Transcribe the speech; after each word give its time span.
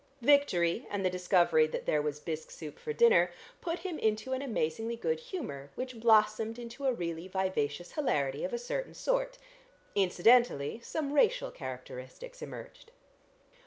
Victory, 0.23 0.87
and 0.89 1.05
the 1.05 1.11
discovery 1.11 1.67
that 1.67 1.85
there 1.85 2.01
was 2.01 2.19
bisque 2.19 2.49
soup 2.49 2.79
for 2.79 2.91
dinner 2.91 3.29
put 3.61 3.77
him 3.77 3.99
into 3.99 4.33
an 4.33 4.41
amazingly 4.41 4.95
good 4.95 5.19
humour 5.19 5.69
which 5.75 5.99
blossomed 5.99 6.57
into 6.57 6.85
a 6.87 6.91
really 6.91 7.27
vivacious 7.27 7.91
hilarity 7.91 8.43
of 8.43 8.51
a 8.51 8.57
certain 8.57 8.95
sort. 8.95 9.37
Incidentally, 9.93 10.79
some 10.79 11.13
racial 11.13 11.51
characteristics 11.51 12.41
emerged. 12.41 12.89